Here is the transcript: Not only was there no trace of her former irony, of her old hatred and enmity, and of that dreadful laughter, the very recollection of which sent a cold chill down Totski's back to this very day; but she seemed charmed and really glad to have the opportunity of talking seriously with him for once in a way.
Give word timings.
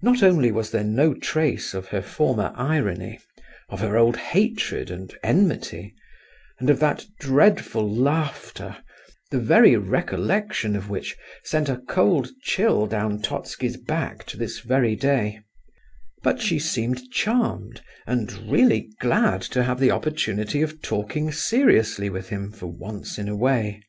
Not 0.00 0.22
only 0.22 0.52
was 0.52 0.70
there 0.70 0.84
no 0.84 1.14
trace 1.14 1.74
of 1.74 1.88
her 1.88 2.00
former 2.00 2.52
irony, 2.54 3.18
of 3.68 3.80
her 3.80 3.96
old 3.96 4.16
hatred 4.16 4.88
and 4.88 5.12
enmity, 5.24 5.96
and 6.60 6.70
of 6.70 6.78
that 6.78 7.04
dreadful 7.18 7.92
laughter, 7.92 8.76
the 9.32 9.40
very 9.40 9.74
recollection 9.76 10.76
of 10.76 10.90
which 10.90 11.16
sent 11.42 11.68
a 11.68 11.78
cold 11.88 12.28
chill 12.40 12.86
down 12.86 13.20
Totski's 13.20 13.76
back 13.76 14.24
to 14.26 14.36
this 14.36 14.60
very 14.60 14.94
day; 14.94 15.40
but 16.22 16.40
she 16.40 16.60
seemed 16.60 17.10
charmed 17.10 17.80
and 18.06 18.32
really 18.48 18.90
glad 19.00 19.42
to 19.42 19.64
have 19.64 19.80
the 19.80 19.90
opportunity 19.90 20.62
of 20.62 20.80
talking 20.82 21.32
seriously 21.32 22.08
with 22.08 22.28
him 22.28 22.52
for 22.52 22.68
once 22.68 23.18
in 23.18 23.28
a 23.28 23.34
way. 23.34 23.82